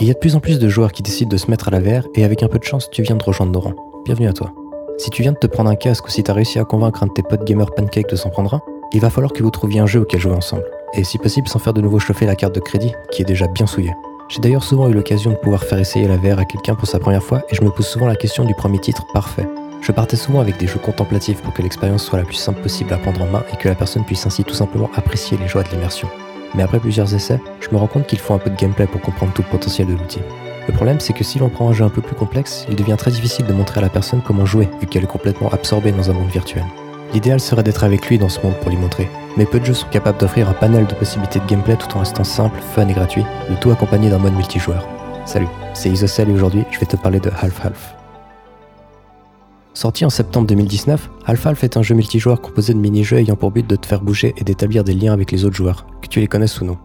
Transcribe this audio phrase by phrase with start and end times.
[0.00, 1.70] Il y a de plus en plus de joueurs qui décident de se mettre à
[1.70, 4.02] la VR et avec un peu de chance, tu viens de rejoindre nos.
[4.06, 4.50] Bienvenue à toi.
[4.96, 7.02] Si tu viens de te prendre un casque ou si tu as réussi à convaincre
[7.02, 8.62] un de tes potes gamer pancake de s'en prendre un,
[8.94, 10.64] il va falloir que vous trouviez un jeu auquel jouer ensemble.
[10.94, 13.46] Et si possible, sans faire de nouveau chauffer la carte de crédit, qui est déjà
[13.46, 13.92] bien souillée.
[14.30, 16.98] J'ai d'ailleurs souvent eu l'occasion de pouvoir faire essayer la VR à quelqu'un pour sa
[16.98, 19.46] première fois et je me pose souvent la question du premier titre parfait.
[19.82, 22.94] Je partais souvent avec des jeux contemplatifs pour que l'expérience soit la plus simple possible
[22.94, 25.62] à prendre en main et que la personne puisse ainsi tout simplement apprécier les joies
[25.62, 26.08] de l'immersion.
[26.54, 29.00] Mais après plusieurs essais, je me rends compte qu'il faut un peu de gameplay pour
[29.00, 30.20] comprendre tout le potentiel de l'outil.
[30.66, 32.96] Le problème, c'est que si l'on prend un jeu un peu plus complexe, il devient
[32.96, 36.10] très difficile de montrer à la personne comment jouer, vu qu'elle est complètement absorbée dans
[36.10, 36.64] un monde virtuel.
[37.12, 39.74] L'idéal serait d'être avec lui dans ce monde pour lui montrer, mais peu de jeux
[39.74, 42.92] sont capables d'offrir un panel de possibilités de gameplay tout en restant simple, fun et
[42.92, 44.86] gratuit, le tout accompagné d'un mode multijoueur.
[45.24, 47.99] Salut, c'est Isocel et aujourd'hui je vais te parler de Half Half.
[49.80, 53.50] Sorti en septembre 2019, Half Half est un jeu multijoueur composé de mini-jeux ayant pour
[53.50, 56.20] but de te faire bouger et d'établir des liens avec les autres joueurs, que tu
[56.20, 56.76] les connaisses ou non.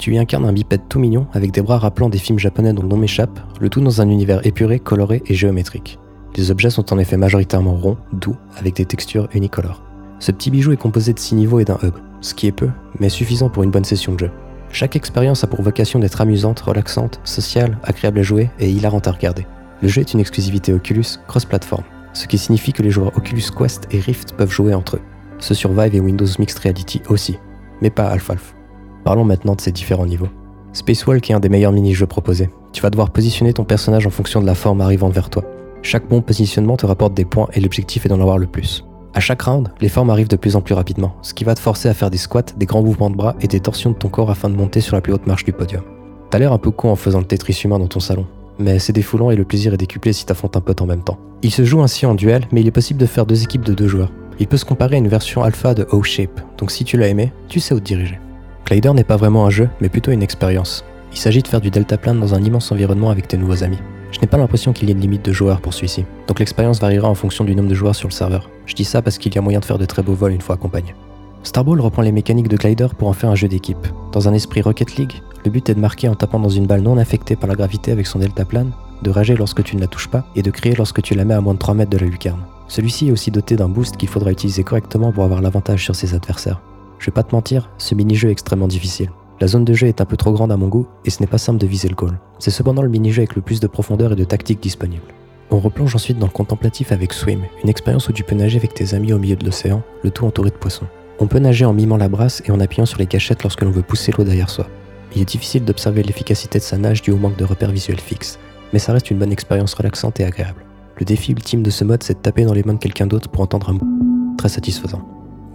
[0.00, 2.82] Tu y incarnes un bipède tout mignon avec des bras rappelant des films japonais dont
[2.82, 6.00] le nom m'échappe, le tout dans un univers épuré, coloré et géométrique.
[6.36, 9.84] Les objets sont en effet majoritairement ronds, doux, avec des textures unicolores.
[10.18, 12.70] Ce petit bijou est composé de 6 niveaux et d'un hub, ce qui est peu,
[12.98, 14.30] mais suffisant pour une bonne session de jeu.
[14.72, 19.12] Chaque expérience a pour vocation d'être amusante, relaxante, sociale, agréable à jouer et hilarante à
[19.12, 19.46] regarder.
[19.82, 23.86] Le jeu est une exclusivité Oculus cross-platform, ce qui signifie que les joueurs Oculus Quest
[23.90, 25.02] et Rift peuvent jouer entre eux.
[25.38, 27.38] Ce Survive et Windows Mixed Reality aussi,
[27.80, 28.54] mais pas Half-Half.
[29.04, 30.28] Parlons maintenant de ces différents niveaux.
[30.72, 32.50] Spacewalk est un des meilleurs mini-jeux proposés.
[32.72, 35.44] Tu vas devoir positionner ton personnage en fonction de la forme arrivant vers toi.
[35.82, 38.84] Chaque bon positionnement te rapporte des points et l'objectif est d'en avoir le plus.
[39.12, 41.60] À chaque round, les formes arrivent de plus en plus rapidement, ce qui va te
[41.60, 44.08] forcer à faire des squats, des grands mouvements de bras et des torsions de ton
[44.08, 45.82] corps afin de monter sur la plus haute marche du podium.
[46.30, 48.26] T'as l'air un peu con en faisant le Tetris humain dans ton salon,
[48.60, 51.18] mais c'est défoulant et le plaisir est décuplé si t'affrontes un pote en même temps.
[51.42, 53.74] Il se joue ainsi en duel, mais il est possible de faire deux équipes de
[53.74, 54.12] deux joueurs.
[54.38, 57.32] Il peut se comparer à une version alpha de O-Shape, donc si tu l'as aimé,
[57.48, 58.18] tu sais où te diriger.
[58.66, 60.84] Glider n'est pas vraiment un jeu, mais plutôt une expérience.
[61.12, 63.80] Il s'agit de faire du deltaplane dans un immense environnement avec tes nouveaux amis.
[64.12, 66.80] Je n'ai pas l'impression qu'il y ait une limite de joueurs pour celui-ci, donc l'expérience
[66.80, 68.48] variera en fonction du nombre de joueurs sur le serveur.
[68.66, 70.40] Je dis ça parce qu'il y a moyen de faire de très beaux vols une
[70.40, 70.94] fois accompagné.
[71.42, 73.88] Starball reprend les mécaniques de Glider pour en faire un jeu d'équipe.
[74.12, 76.82] Dans un esprit Rocket League, le but est de marquer en tapant dans une balle
[76.82, 80.08] non affectée par la gravité avec son deltaplane, de rager lorsque tu ne la touches
[80.08, 82.06] pas et de crier lorsque tu la mets à moins de 3 mètres de la
[82.06, 82.44] lucarne.
[82.68, 86.14] Celui-ci est aussi doté d'un boost qu'il faudra utiliser correctement pour avoir l'avantage sur ses
[86.14, 86.60] adversaires.
[86.98, 89.10] Je vais pas te mentir, ce mini-jeu est extrêmement difficile.
[89.40, 91.26] La zone de jeu est un peu trop grande à mon goût et ce n'est
[91.26, 92.18] pas simple de viser le goal.
[92.38, 95.14] C'est cependant le mini-jeu avec le plus de profondeur et de tactique disponible.
[95.50, 98.74] On replonge ensuite dans le contemplatif avec Swim, une expérience où tu peux nager avec
[98.74, 100.86] tes amis au milieu de l'océan, le tout entouré de poissons.
[101.22, 103.70] On peut nager en mimant la brasse et en appuyant sur les gâchettes lorsque l'on
[103.70, 104.66] veut pousser l'eau derrière soi.
[105.14, 108.38] Il est difficile d'observer l'efficacité de sa nage dû au manque de repères visuels fixes,
[108.72, 110.64] mais ça reste une bonne expérience relaxante et agréable.
[110.98, 113.28] Le défi ultime de ce mode, c'est de taper dans les mains de quelqu'un d'autre
[113.28, 115.02] pour entendre un mot très satisfaisant.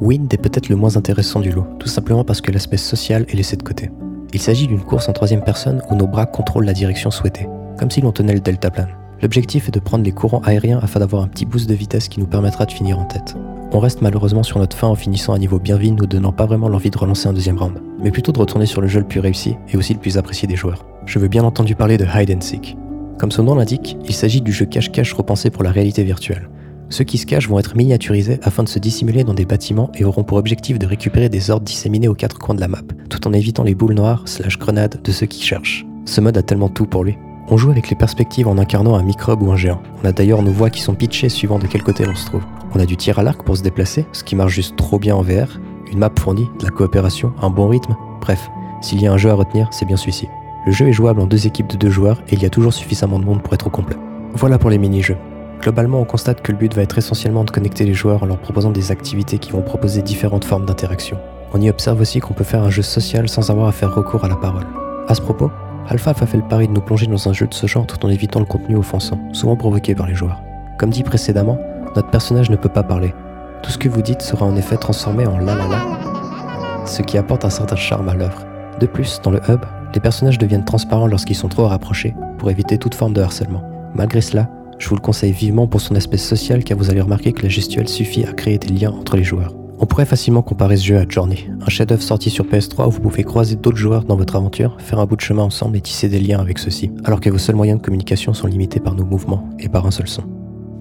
[0.00, 3.34] Wind est peut-être le moins intéressant du lot, tout simplement parce que l'aspect social est
[3.34, 3.90] laissé de côté.
[4.34, 7.48] Il s'agit d'une course en troisième personne où nos bras contrôlent la direction souhaitée,
[7.78, 9.03] comme si l'on tenait le deltaplane.
[9.24, 12.20] L'objectif est de prendre les courants aériens afin d'avoir un petit boost de vitesse qui
[12.20, 13.34] nous permettra de finir en tête.
[13.72, 16.44] On reste malheureusement sur notre fin en finissant à niveau bien vide, nous donnant pas
[16.44, 19.06] vraiment l'envie de relancer un deuxième round, mais plutôt de retourner sur le jeu le
[19.06, 20.84] plus réussi et aussi le plus apprécié des joueurs.
[21.06, 22.76] Je veux bien entendu parler de Hide and Seek.
[23.18, 26.50] Comme son nom l'indique, il s'agit du jeu cache-cache repensé pour la réalité virtuelle.
[26.90, 30.04] Ceux qui se cachent vont être miniaturisés afin de se dissimuler dans des bâtiments et
[30.04, 33.26] auront pour objectif de récupérer des ordres disséminés aux quatre coins de la map, tout
[33.26, 35.86] en évitant les boules noires slash grenades de ceux qui cherchent.
[36.04, 37.16] Ce mode a tellement tout pour lui.
[37.48, 39.82] On joue avec les perspectives en incarnant un microbe ou un géant.
[40.02, 42.42] On a d'ailleurs nos voix qui sont pitchées suivant de quel côté l'on se trouve.
[42.74, 45.14] On a du tir à l'arc pour se déplacer, ce qui marche juste trop bien
[45.14, 45.60] en VR,
[45.92, 48.50] une map fournie, de la coopération, un bon rythme, bref,
[48.80, 50.28] s'il y a un jeu à retenir, c'est bien celui-ci.
[50.66, 52.72] Le jeu est jouable en deux équipes de deux joueurs et il y a toujours
[52.72, 53.96] suffisamment de monde pour être au complet.
[54.32, 55.18] Voilà pour les mini-jeux.
[55.60, 58.38] Globalement, on constate que le but va être essentiellement de connecter les joueurs en leur
[58.38, 61.18] proposant des activités qui vont proposer différentes formes d'interaction.
[61.52, 64.24] On y observe aussi qu'on peut faire un jeu social sans avoir à faire recours
[64.24, 64.66] à la parole.
[65.06, 65.50] À ce propos,
[65.88, 68.04] Alpha a fait le pari de nous plonger dans un jeu de ce genre tout
[68.06, 70.42] en évitant le contenu offensant, souvent provoqué par les joueurs.
[70.78, 71.58] Comme dit précédemment,
[71.94, 73.14] notre personnage ne peut pas parler.
[73.62, 77.18] Tout ce que vous dites sera en effet transformé en la la la, ce qui
[77.18, 78.44] apporte un certain charme à l'œuvre.
[78.80, 79.60] De plus, dans le hub,
[79.94, 83.62] les personnages deviennent transparents lorsqu'ils sont trop rapprochés pour éviter toute forme de harcèlement.
[83.94, 84.48] Malgré cela,
[84.78, 87.48] je vous le conseille vivement pour son aspect social car vous allez remarquer que la
[87.48, 89.54] gestuelle suffit à créer des liens entre les joueurs.
[89.80, 93.00] On pourrait facilement comparer ce jeu à Journey, un chef-d'œuvre sorti sur PS3 où vous
[93.00, 96.08] pouvez croiser d'autres joueurs dans votre aventure, faire un bout de chemin ensemble et tisser
[96.08, 99.04] des liens avec ceux-ci, alors que vos seuls moyens de communication sont limités par nos
[99.04, 100.22] mouvements et par un seul son.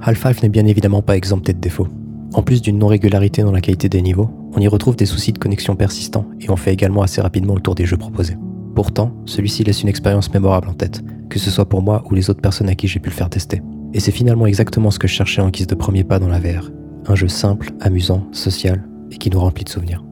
[0.02, 1.88] Half-Life n'est bien évidemment pas exempté de défauts.
[2.34, 5.40] En plus d'une non-régularité dans la qualité des niveaux, on y retrouve des soucis de
[5.40, 8.38] connexion persistants et on fait également assez rapidement le tour des jeux proposés.
[8.76, 12.30] Pourtant, celui-ci laisse une expérience mémorable en tête, que ce soit pour moi ou les
[12.30, 13.62] autres personnes à qui j'ai pu le faire tester.
[13.94, 16.40] Et c'est finalement exactement ce que je cherchais en guise de premier pas dans la
[16.40, 16.72] VR.
[17.06, 20.04] Un jeu simple, amusant, social et qui nous remplit de souvenirs.